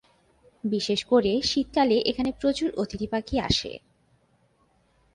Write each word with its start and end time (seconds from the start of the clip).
বিশেষ 0.63 0.99
করে 1.05 1.31
শীত 1.41 1.67
কালে 1.75 1.97
এখানে 2.01 2.29
প্রচুর 2.39 2.69
অতিথি 2.77 3.07
পাখি 3.07 3.35
আসে। 3.39 3.71